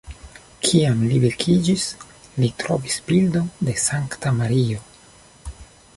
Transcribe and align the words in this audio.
Kiam 0.67 1.03
li 1.09 1.19
vekiĝis, 1.25 1.85
li 2.45 2.49
trovis 2.63 2.97
bildon 3.11 3.53
de 3.69 3.79
Sankta 3.85 4.37
Mario. 4.43 4.83